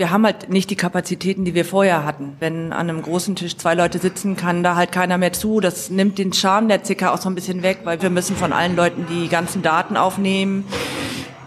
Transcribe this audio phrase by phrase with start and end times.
[0.00, 2.36] Wir haben halt nicht die Kapazitäten, die wir vorher hatten.
[2.38, 5.58] Wenn an einem großen Tisch zwei Leute sitzen, kann da halt keiner mehr zu.
[5.58, 8.52] Das nimmt den Charme der Zicker auch so ein bisschen weg, weil wir müssen von
[8.52, 10.64] allen Leuten die ganzen Daten aufnehmen.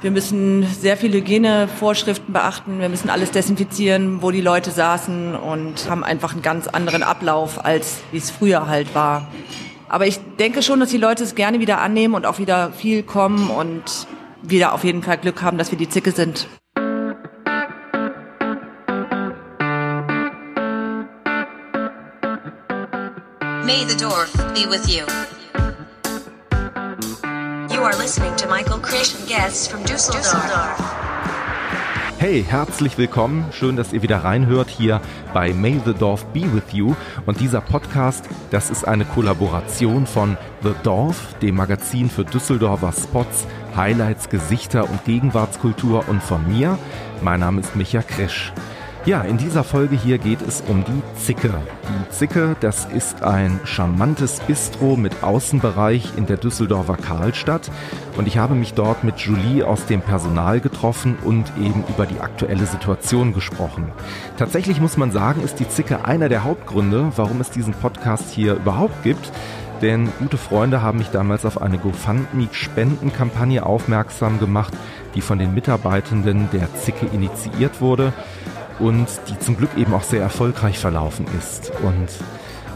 [0.01, 2.81] Wir müssen sehr viele Hygienevorschriften beachten.
[2.81, 7.63] Wir müssen alles desinfizieren, wo die Leute saßen und haben einfach einen ganz anderen Ablauf,
[7.63, 9.29] als wie es früher halt war.
[9.87, 13.01] Aber ich denke schon, dass die Leute es gerne wieder annehmen und auch wieder viel
[13.03, 14.07] kommen und
[14.41, 16.49] wieder auf jeden Fall Glück haben, dass wir die Zicke sind.
[23.65, 25.05] May the Dorf be with you.
[27.69, 30.79] You are listening to Michael and guests from Düsseldorf.
[32.17, 33.45] Hey, herzlich willkommen.
[33.51, 34.99] Schön, dass ihr wieder reinhört hier
[35.33, 36.95] bei May the Dorf Be With You.
[37.27, 43.45] Und dieser Podcast, das ist eine Kollaboration von The Dorf, dem Magazin für Düsseldorfer Spots,
[43.75, 46.79] Highlights, Gesichter und Gegenwartskultur und von mir.
[47.21, 48.53] Mein Name ist Micha Krisch.
[49.03, 51.51] Ja, in dieser Folge hier geht es um die Zicke.
[51.89, 57.71] Die Zicke, das ist ein charmantes Bistro mit Außenbereich in der Düsseldorfer Karlstadt
[58.15, 62.19] und ich habe mich dort mit Julie aus dem Personal getroffen und eben über die
[62.19, 63.91] aktuelle Situation gesprochen.
[64.37, 68.53] Tatsächlich muss man sagen, ist die Zicke einer der Hauptgründe, warum es diesen Podcast hier
[68.53, 69.31] überhaupt gibt.
[69.81, 74.73] Denn gute Freunde haben mich damals auf eine GoFundMe-Spendenkampagne aufmerksam gemacht,
[75.15, 78.13] die von den Mitarbeitenden der Zicke initiiert wurde
[78.81, 81.71] und die zum Glück eben auch sehr erfolgreich verlaufen ist.
[81.83, 82.09] Und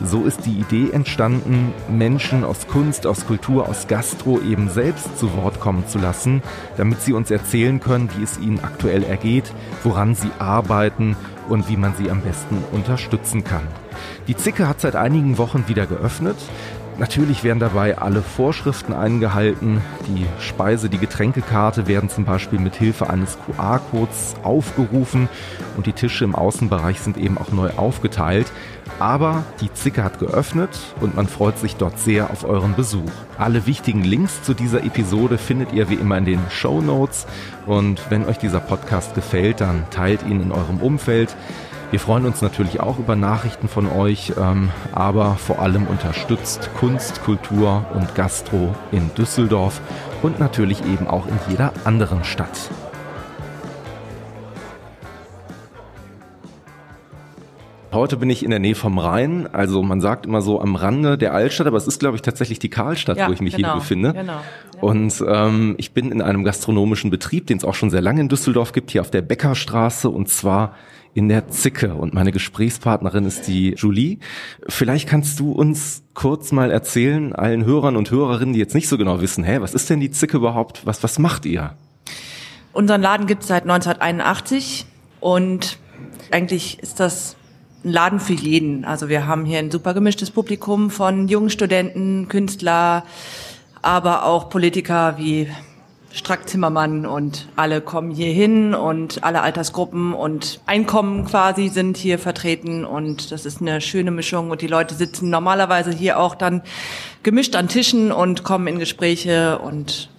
[0.03, 5.35] so ist die Idee entstanden, Menschen aus Kunst, aus Kultur, aus Gastro eben selbst zu
[5.37, 6.43] Wort kommen zu lassen,
[6.77, 9.51] damit sie uns erzählen können, wie es ihnen aktuell ergeht,
[9.83, 11.15] woran sie arbeiten
[11.47, 13.63] und wie man sie am besten unterstützen kann.
[14.27, 16.37] Die Zicke hat seit einigen Wochen wieder geöffnet.
[16.97, 19.81] Natürlich werden dabei alle Vorschriften eingehalten.
[20.07, 25.27] Die Speise, die Getränkekarte werden zum Beispiel mit Hilfe eines QR-Codes aufgerufen
[25.75, 28.49] und die Tische im Außenbereich sind eben auch neu aufgeteilt.
[28.97, 30.69] Aber die Zicke hat geöffnet
[31.01, 33.11] und man freut sich dort sehr auf euren Besuch.
[33.37, 37.27] Alle wichtigen Links zu dieser Episode findet ihr wie immer in den Show Notes
[37.65, 41.35] und wenn euch dieser Podcast gefällt, dann teilt ihn in eurem Umfeld.
[41.91, 47.23] Wir freuen uns natürlich auch über Nachrichten von euch, ähm, aber vor allem unterstützt Kunst,
[47.23, 49.81] Kultur und Gastro in Düsseldorf
[50.23, 52.71] und natürlich eben auch in jeder anderen Stadt.
[57.93, 61.17] Heute bin ich in der Nähe vom Rhein, also man sagt immer so am Rande
[61.17, 63.69] der Altstadt, aber es ist, glaube ich, tatsächlich die Karlstadt, ja, wo ich mich genau,
[63.69, 64.11] hier befinde.
[64.11, 64.41] Genau, ja.
[64.81, 68.27] Und ähm, ich bin in einem gastronomischen Betrieb, den es auch schon sehr lange in
[68.27, 70.75] Düsseldorf gibt, hier auf der Bäckerstraße und zwar
[71.15, 71.95] in der Zicke.
[71.95, 74.17] Und meine Gesprächspartnerin ist die Julie.
[74.67, 78.97] Vielleicht kannst du uns kurz mal erzählen, allen Hörern und Hörerinnen, die jetzt nicht so
[78.97, 80.85] genau wissen, hä, was ist denn die Zicke überhaupt?
[80.85, 81.73] Was, was macht ihr?
[82.73, 84.85] Unseren Laden gibt es seit 1981
[85.21, 85.79] und
[86.31, 87.37] eigentlich ist das
[87.85, 88.83] ein Laden für jeden.
[88.83, 93.05] Also wir haben hier ein super gemischtes Publikum von jungen Studenten, Künstler,
[93.81, 95.47] aber auch Politiker wie
[96.15, 102.19] Strack Zimmermann und alle kommen hier hin und alle Altersgruppen und Einkommen quasi sind hier
[102.19, 106.61] vertreten und das ist eine schöne Mischung und die Leute sitzen normalerweise hier auch dann
[107.23, 110.09] gemischt an Tischen und kommen in Gespräche und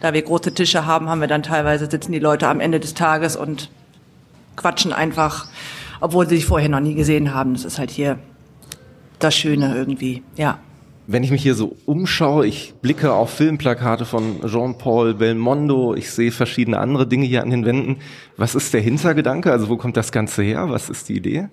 [0.00, 2.92] da wir große Tische haben, haben wir dann teilweise sitzen die Leute am Ende des
[2.92, 3.70] Tages und
[4.56, 5.48] quatschen einfach,
[6.02, 7.54] obwohl sie sich vorher noch nie gesehen haben.
[7.54, 8.18] Das ist halt hier
[9.20, 10.58] das Schöne irgendwie, ja.
[11.08, 16.32] Wenn ich mich hier so umschaue, ich blicke auf Filmplakate von Jean-Paul Belmondo, ich sehe
[16.32, 17.98] verschiedene andere Dinge hier an den Wänden.
[18.36, 19.52] Was ist der Hintergedanke?
[19.52, 20.68] Also wo kommt das Ganze her?
[20.68, 21.48] Was ist die Idee?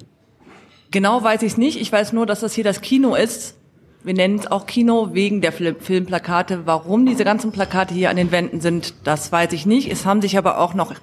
[0.90, 1.80] Genau weiß ich es nicht.
[1.80, 3.56] Ich weiß nur, dass das hier das Kino ist.
[4.04, 6.66] Wir nennen es auch Kino wegen der Filmplakate.
[6.66, 9.92] Warum diese ganzen Plakate hier an den Wänden sind, das weiß ich nicht.
[9.92, 10.94] Es haben sich aber auch noch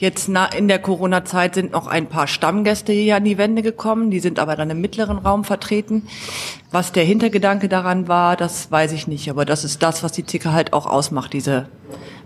[0.00, 4.20] Jetzt in der Corona-Zeit sind noch ein paar Stammgäste hier an die Wände gekommen, die
[4.20, 6.06] sind aber dann im mittleren Raum vertreten.
[6.70, 10.24] Was der Hintergedanke daran war, das weiß ich nicht, aber das ist das, was die
[10.24, 11.68] Zicke halt auch ausmacht, diese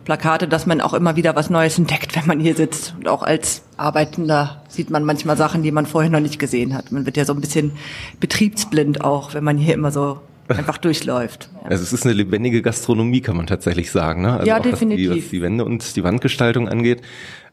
[0.05, 2.95] Plakate, dass man auch immer wieder was Neues entdeckt, wenn man hier sitzt.
[2.97, 6.93] Und auch als Arbeitender sieht man manchmal Sachen, die man vorher noch nicht gesehen hat.
[6.93, 7.73] Man wird ja so ein bisschen
[8.21, 11.49] betriebsblind auch, wenn man hier immer so einfach durchläuft.
[11.52, 11.61] Ja.
[11.75, 14.23] Also es ist eine lebendige Gastronomie, kann man tatsächlich sagen.
[14.23, 14.35] Ne?
[14.35, 15.08] Also ja, definitiv.
[15.08, 17.00] Was die, was die Wände und die Wandgestaltung angeht.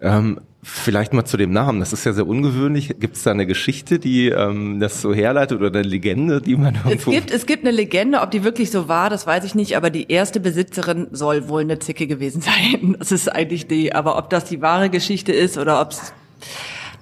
[0.01, 1.79] Ähm, vielleicht mal zu dem Namen.
[1.79, 2.95] Das ist ja sehr ungewöhnlich.
[2.99, 6.75] Gibt es da eine Geschichte, die ähm, das so herleitet oder eine Legende, die man
[6.75, 7.11] irgendwo...
[7.11, 9.77] Es gibt, es gibt eine Legende, ob die wirklich so war, das weiß ich nicht.
[9.77, 12.41] Aber die erste Besitzerin soll wohl eine Zicke gewesen
[12.71, 12.97] sein.
[12.99, 13.95] Das ist eigentlich die.
[13.95, 16.13] Aber ob das die wahre Geschichte ist oder ob es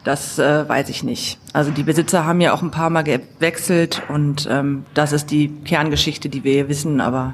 [0.04, 1.40] das äh, weiß ich nicht.
[1.54, 5.50] Also die Besitzer haben ja auch ein paar Mal gewechselt und ähm, das ist die
[5.66, 7.34] Kerngeschichte, die wir hier wissen, aber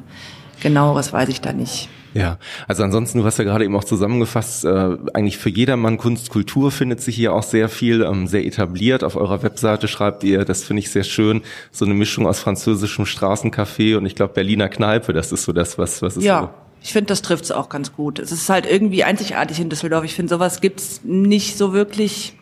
[0.62, 1.90] genaueres weiß ich da nicht.
[2.16, 6.30] Ja, also ansonsten, du hast ja gerade eben auch zusammengefasst, äh, eigentlich für jedermann Kunst,
[6.30, 9.04] Kultur findet sich hier auch sehr viel, ähm, sehr etabliert.
[9.04, 11.42] Auf eurer Webseite schreibt ihr, das finde ich sehr schön,
[11.72, 15.78] so eine Mischung aus französischem Straßencafé und ich glaube Berliner Kneipe, das ist so das,
[15.78, 16.40] was, was ist ja.
[16.40, 16.65] so.
[16.86, 18.20] Ich finde, das trifft es auch ganz gut.
[18.20, 20.06] Es ist halt irgendwie einzigartig in Düsseldorf.
[20.06, 22.38] Ich finde, sowas gibt's nicht so wirklich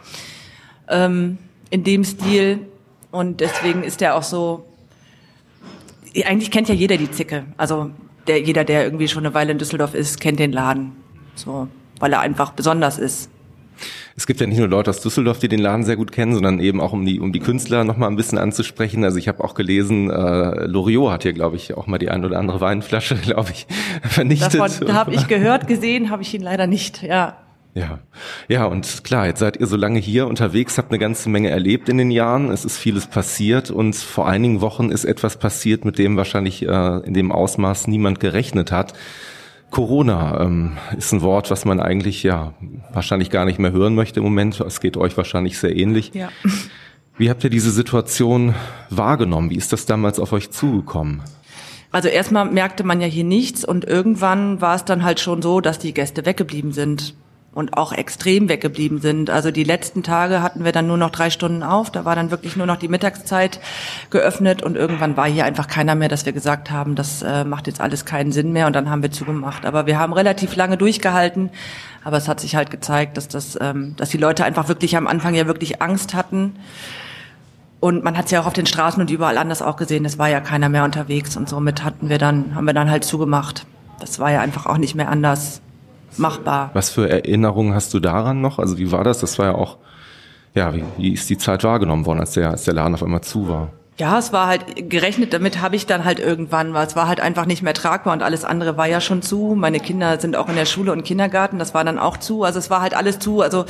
[0.90, 1.38] ähm,
[1.69, 2.60] in dem Stil.
[3.10, 4.66] Und deswegen ist der auch so.
[6.25, 7.45] Eigentlich kennt ja jeder die Zicke.
[7.56, 7.92] Also
[8.28, 10.92] der, jeder, der irgendwie schon eine Weile in Düsseldorf ist, kennt den Laden.
[11.36, 11.69] So,
[12.01, 13.30] weil er einfach besonders ist.
[14.15, 16.59] Es gibt ja nicht nur Leute aus Düsseldorf, die den Laden sehr gut kennen, sondern
[16.59, 19.03] eben auch um die um die Künstler noch mal ein bisschen anzusprechen.
[19.03, 22.24] Also ich habe auch gelesen, äh, Loriot hat hier, glaube ich, auch mal die ein
[22.24, 23.68] oder andere Weinflasche, glaube ich,
[24.03, 24.56] vernichtet.
[24.56, 27.03] Davon habe ich gehört, gesehen, habe ich ihn leider nicht.
[27.03, 27.38] Ja.
[27.75, 28.00] Ja,
[28.47, 31.89] ja und klar, jetzt seid ihr so lange hier unterwegs, habt eine ganze Menge erlebt
[31.89, 32.51] in den Jahren.
[32.51, 36.97] Es ist vieles passiert und vor einigen Wochen ist etwas passiert, mit dem wahrscheinlich äh,
[37.00, 38.94] in dem Ausmaß niemand gerechnet hat.
[39.74, 42.54] Corona ähm, ist ein Wort, was man eigentlich ja
[42.94, 44.60] wahrscheinlich gar nicht mehr hören möchte im Moment.
[44.62, 46.12] Es geht euch wahrscheinlich sehr ähnlich.
[46.14, 46.30] Ja.
[47.18, 48.54] Wie habt ihr diese Situation
[48.92, 49.50] wahrgenommen?
[49.50, 51.24] Wie ist das damals auf euch zugekommen?
[51.92, 55.60] Also erstmal merkte man ja hier nichts und irgendwann war es dann halt schon so,
[55.60, 57.16] dass die Gäste weggeblieben sind
[57.54, 59.30] und auch extrem weggeblieben sind.
[59.30, 61.92] Also die letzten Tage hatten wir dann nur noch drei Stunden auf.
[61.92, 63.60] Da war dann wirklich nur noch die Mittagszeit
[64.10, 67.68] geöffnet und irgendwann war hier einfach keiner mehr, dass wir gesagt haben, das äh, macht
[67.68, 69.66] jetzt alles keinen Sinn mehr und dann haben wir zugemacht.
[69.66, 71.52] Aber wir haben relativ lange durchgehalten.
[72.04, 75.08] Aber es hat sich halt gezeigt, dass das, ähm, dass die Leute einfach wirklich am
[75.08, 76.56] Anfang ja wirklich Angst hatten.
[77.80, 80.06] Und man hat es ja auch auf den Straßen und überall anders auch gesehen.
[80.06, 83.04] Es war ja keiner mehr unterwegs und somit hatten wir dann, haben wir dann halt
[83.04, 83.66] zugemacht.
[84.00, 85.62] Das war ja einfach auch nicht mehr anders
[86.18, 86.71] machbar.
[86.74, 88.60] Was für Erinnerungen hast du daran noch?
[88.60, 89.19] Also wie war das?
[89.19, 89.77] Das war ja auch,
[90.56, 93.21] ja, wie, wie ist die Zeit wahrgenommen worden, als der, als der Laden auf einmal
[93.21, 93.69] zu war?
[93.98, 97.21] Ja, es war halt gerechnet, damit habe ich dann halt irgendwann, weil es war halt
[97.21, 99.54] einfach nicht mehr tragbar und alles andere war ja schon zu.
[99.56, 102.44] Meine Kinder sind auch in der Schule und Kindergarten, das war dann auch zu.
[102.44, 103.42] Also es war halt alles zu.
[103.42, 103.66] Also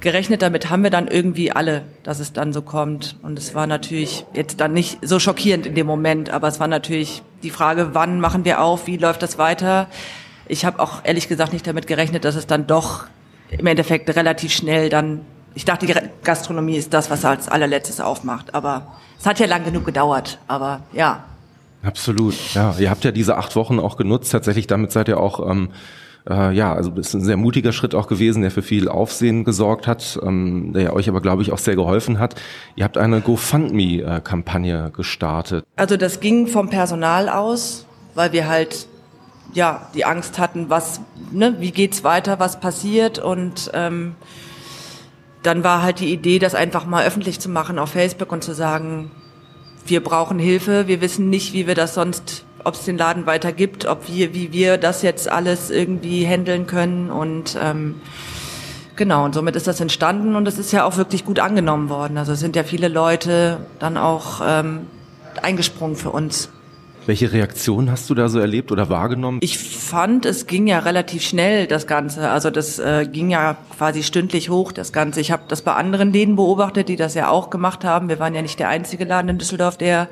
[0.00, 3.16] gerechnet damit haben wir dann irgendwie alle, dass es dann so kommt.
[3.22, 6.68] Und es war natürlich jetzt dann nicht so schockierend in dem Moment, aber es war
[6.68, 9.86] natürlich die Frage, wann machen wir auf, wie läuft das weiter?
[10.46, 13.06] Ich habe auch ehrlich gesagt nicht damit gerechnet, dass es dann doch
[13.58, 15.20] im Endeffekt relativ schnell dann,
[15.54, 15.94] ich dachte, die
[16.24, 18.54] Gastronomie ist das, was als allerletztes aufmacht.
[18.54, 18.86] Aber
[19.18, 21.24] es hat ja lang genug gedauert, aber ja.
[21.82, 22.74] Absolut, ja.
[22.78, 24.32] Ihr habt ja diese acht Wochen auch genutzt.
[24.32, 25.70] Tatsächlich, damit seid ihr auch, ähm,
[26.28, 29.44] äh, ja, also das ist ein sehr mutiger Schritt auch gewesen, der für viel Aufsehen
[29.44, 32.36] gesorgt hat, ähm, der euch aber, glaube ich, auch sehr geholfen hat.
[32.76, 35.64] Ihr habt eine GoFundMe-Kampagne gestartet.
[35.76, 38.86] Also das ging vom Personal aus, weil wir halt
[39.52, 41.00] ja die Angst hatten, was,
[41.30, 44.14] ne, wie geht's weiter, was passiert und ähm,
[45.42, 48.54] dann war halt die Idee, das einfach mal öffentlich zu machen auf Facebook und zu
[48.54, 49.10] sagen,
[49.86, 53.52] wir brauchen Hilfe, wir wissen nicht, wie wir das sonst, ob es den Laden weiter
[53.52, 58.00] gibt, ob wir, wie wir das jetzt alles irgendwie handeln können und ähm,
[58.94, 62.18] genau, und somit ist das entstanden und es ist ja auch wirklich gut angenommen worden.
[62.18, 64.86] Also es sind ja viele Leute dann auch ähm,
[65.42, 66.50] eingesprungen für uns.
[67.04, 69.38] Welche Reaktion hast du da so erlebt oder wahrgenommen?
[69.42, 72.30] Ich fand, es ging ja relativ schnell, das Ganze.
[72.30, 75.20] Also das äh, ging ja quasi stündlich hoch, das Ganze.
[75.20, 78.08] Ich habe das bei anderen Läden beobachtet, die das ja auch gemacht haben.
[78.08, 80.08] Wir waren ja nicht der einzige Laden in Düsseldorf, der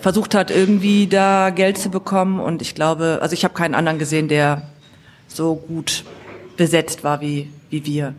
[0.00, 2.40] versucht hat, irgendwie da Geld zu bekommen.
[2.40, 4.62] Und ich glaube, also ich habe keinen anderen gesehen, der
[5.28, 6.04] so gut
[6.56, 8.14] besetzt war wie, wie wir.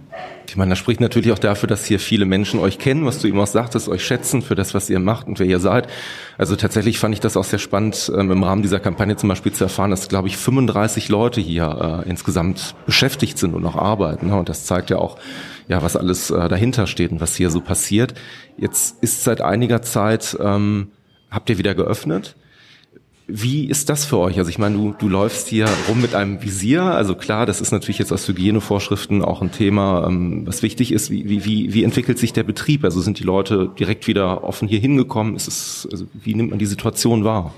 [0.47, 3.27] Ich meine, das spricht natürlich auch dafür, dass hier viele Menschen euch kennen, was du
[3.27, 5.87] eben auch sagtest, euch schätzen für das, was ihr macht und wer ihr seid.
[6.37, 9.51] Also tatsächlich fand ich das auch sehr spannend, ähm, im Rahmen dieser Kampagne zum Beispiel
[9.51, 14.27] zu erfahren, dass, glaube ich, 35 Leute hier äh, insgesamt beschäftigt sind und noch arbeiten.
[14.27, 14.37] Ne?
[14.37, 15.17] Und das zeigt ja auch,
[15.67, 18.13] ja, was alles äh, dahinter steht und was hier so passiert.
[18.57, 20.91] Jetzt ist seit einiger Zeit, ähm,
[21.29, 22.35] habt ihr wieder geöffnet.
[23.29, 24.37] Wie ist das für euch?
[24.37, 26.83] Also ich meine, du, du läufst hier rum mit einem Visier.
[26.83, 31.11] Also klar, das ist natürlich jetzt aus Hygienevorschriften auch ein Thema, ähm, was wichtig ist.
[31.11, 32.85] Wie, wie, wie entwickelt sich der Betrieb?
[32.85, 35.35] Also sind die Leute direkt wieder offen hier hingekommen?
[35.35, 37.53] Ist es, also wie nimmt man die Situation wahr?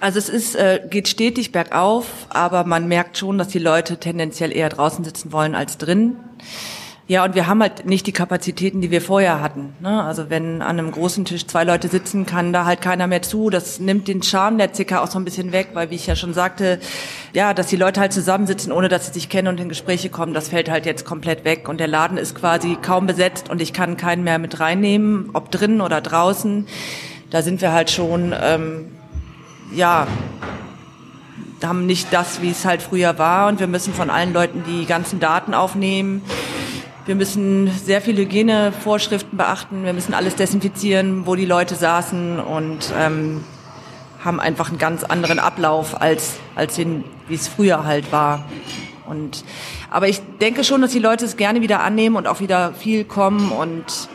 [0.00, 4.56] Also es ist, äh, geht stetig bergauf, aber man merkt schon, dass die Leute tendenziell
[4.56, 6.16] eher draußen sitzen wollen als drin.
[7.10, 9.74] Ja, und wir haben halt nicht die Kapazitäten, die wir vorher hatten.
[9.80, 10.00] Ne?
[10.00, 13.50] Also wenn an einem großen Tisch zwei Leute sitzen, kann da halt keiner mehr zu.
[13.50, 16.14] Das nimmt den Charme der Zicker auch so ein bisschen weg, weil wie ich ja
[16.14, 16.78] schon sagte,
[17.32, 20.34] ja, dass die Leute halt zusammensitzen, ohne dass sie sich kennen und in Gespräche kommen,
[20.34, 21.68] das fällt halt jetzt komplett weg.
[21.68, 25.50] Und der Laden ist quasi kaum besetzt und ich kann keinen mehr mit reinnehmen, ob
[25.50, 26.68] drinnen oder draußen.
[27.28, 28.92] Da sind wir halt schon, ähm,
[29.74, 30.06] ja,
[31.60, 34.86] haben nicht das, wie es halt früher war und wir müssen von allen Leuten die
[34.86, 36.22] ganzen Daten aufnehmen
[37.06, 39.84] wir müssen sehr viele Hygienevorschriften beachten.
[39.84, 42.40] Wir müssen alles desinfizieren, wo die Leute saßen.
[42.40, 43.42] Und ähm,
[44.24, 48.44] haben einfach einen ganz anderen Ablauf als, als den, wie es früher halt war.
[49.06, 49.44] Und,
[49.90, 53.04] aber ich denke schon, dass die Leute es gerne wieder annehmen und auch wieder viel
[53.04, 54.08] kommen und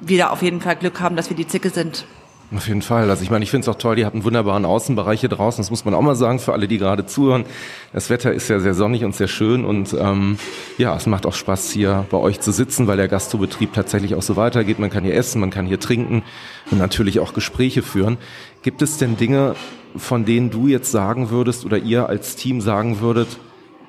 [0.00, 2.06] wieder auf jeden Fall Glück haben, dass wir die Zicke sind.
[2.54, 3.10] Auf jeden Fall.
[3.10, 5.60] Also ich meine, ich finde es auch toll, habt einen wunderbaren Außenbereich hier draußen.
[5.60, 7.44] Das muss man auch mal sagen für alle, die gerade zuhören.
[7.92, 10.38] Das Wetter ist ja sehr sonnig und sehr schön und ähm,
[10.78, 14.22] ja, es macht auch Spaß, hier bei euch zu sitzen, weil der Gastrobetrieb tatsächlich auch
[14.22, 14.78] so weitergeht.
[14.78, 16.22] Man kann hier essen, man kann hier trinken
[16.70, 18.16] und natürlich auch Gespräche führen.
[18.62, 19.54] Gibt es denn Dinge,
[19.94, 23.28] von denen du jetzt sagen würdest oder ihr als Team sagen würdet,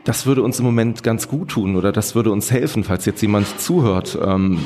[0.10, 3.22] das würde uns im Moment ganz gut tun oder das würde uns helfen, falls jetzt
[3.22, 4.18] jemand zuhört.
[4.20, 4.58] Ähm,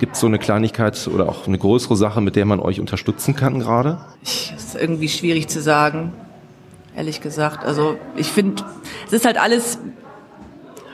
[0.00, 3.36] Gibt es so eine Kleinigkeit oder auch eine größere Sache, mit der man euch unterstützen
[3.36, 4.00] kann gerade?
[4.22, 6.12] Ist irgendwie schwierig zu sagen,
[6.96, 7.64] ehrlich gesagt.
[7.64, 8.64] Also ich finde,
[9.06, 9.78] es ist halt alles,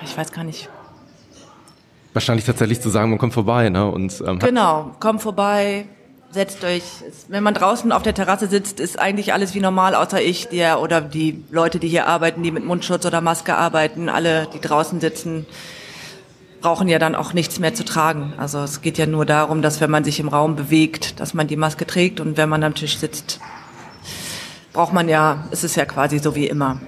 [0.04, 0.68] ich weiß gar nicht.
[2.12, 3.90] Wahrscheinlich tatsächlich zu sagen, man kommt vorbei, ne?
[3.90, 5.86] Und, ähm, genau, kommt vorbei,
[6.30, 6.82] setzt euch.
[7.28, 10.80] Wenn man draußen auf der Terrasse sitzt, ist eigentlich alles wie normal, außer ich, der
[10.80, 15.00] oder die Leute, die hier arbeiten, die mit Mundschutz oder Maske arbeiten, alle, die draußen
[15.00, 15.46] sitzen,
[16.60, 18.34] brauchen ja dann auch nichts mehr zu tragen.
[18.36, 21.48] Also es geht ja nur darum, dass wenn man sich im Raum bewegt, dass man
[21.48, 23.40] die Maske trägt und wenn man am Tisch sitzt,
[24.72, 26.80] braucht man ja, es ist ja quasi so wie immer.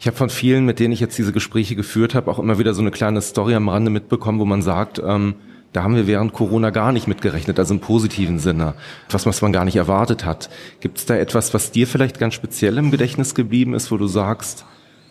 [0.00, 2.74] Ich habe von vielen, mit denen ich jetzt diese Gespräche geführt habe, auch immer wieder
[2.74, 5.36] so eine kleine Story am Rande mitbekommen, wo man sagt, ähm,
[5.72, 8.74] da haben wir während Corona gar nicht mitgerechnet, also im positiven Sinne.
[9.08, 10.50] Etwas, was man gar nicht erwartet hat.
[10.80, 14.06] Gibt es da etwas, was dir vielleicht ganz speziell im Gedächtnis geblieben ist, wo du
[14.06, 14.66] sagst,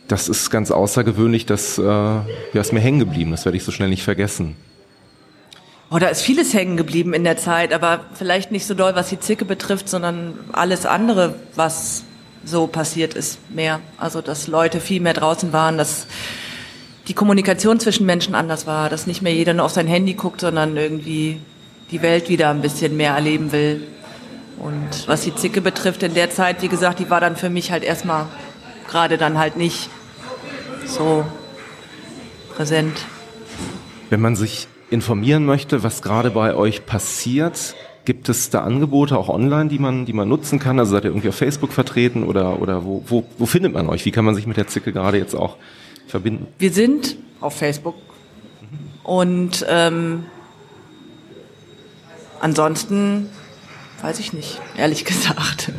[0.07, 3.71] das ist ganz außergewöhnlich, das äh, ja, ist mir hängen geblieben, das werde ich so
[3.71, 4.55] schnell nicht vergessen.
[5.89, 9.09] Oh, da ist vieles hängen geblieben in der Zeit, aber vielleicht nicht so doll, was
[9.09, 12.03] die Zicke betrifft, sondern alles andere, was
[12.45, 13.81] so passiert ist, mehr.
[13.97, 16.07] Also, dass Leute viel mehr draußen waren, dass
[17.07, 20.41] die Kommunikation zwischen Menschen anders war, dass nicht mehr jeder nur auf sein Handy guckt,
[20.41, 21.39] sondern irgendwie
[21.89, 23.87] die Welt wieder ein bisschen mehr erleben will.
[24.59, 27.71] Und was die Zicke betrifft, in der Zeit, wie gesagt, die war dann für mich
[27.71, 28.27] halt erstmal
[28.87, 29.89] gerade dann halt nicht
[30.85, 31.25] so
[32.55, 33.05] präsent.
[34.09, 39.29] Wenn man sich informieren möchte, was gerade bei euch passiert, gibt es da Angebote auch
[39.29, 40.77] online, die man, die man nutzen kann?
[40.77, 44.05] Also seid ihr irgendwie auf Facebook vertreten oder, oder wo, wo, wo findet man euch?
[44.05, 45.57] Wie kann man sich mit der Zicke gerade jetzt auch
[46.11, 46.47] verbinden?
[46.59, 47.95] Wir sind auf Facebook
[49.03, 50.25] und ähm,
[52.39, 53.29] ansonsten
[54.01, 55.71] weiß ich nicht, ehrlich gesagt.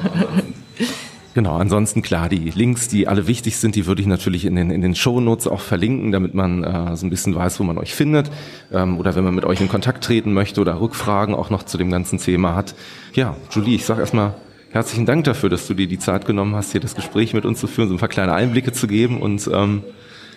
[1.34, 4.70] Genau, ansonsten klar, die Links, die alle wichtig sind, die würde ich natürlich in den,
[4.70, 7.94] in den Shownotes auch verlinken, damit man äh, so ein bisschen weiß, wo man euch
[7.94, 8.30] findet.
[8.70, 11.78] Ähm, oder wenn man mit euch in Kontakt treten möchte oder Rückfragen auch noch zu
[11.78, 12.74] dem ganzen Thema hat.
[13.14, 14.34] Ja, Julie, ich sage erstmal
[14.72, 17.60] herzlichen Dank dafür, dass du dir die Zeit genommen hast, hier das Gespräch mit uns
[17.60, 19.84] zu führen, so ein paar kleine Einblicke zu geben und ähm,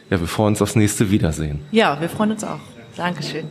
[0.10, 1.62] ja, wir freuen uns aufs nächste Wiedersehen.
[1.72, 2.60] Ja, wir freuen uns auch.
[2.96, 3.46] Dankeschön.